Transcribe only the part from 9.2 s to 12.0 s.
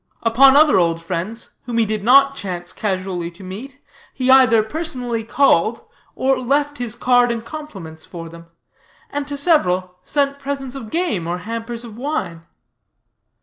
to several, sent presents of game or hampers of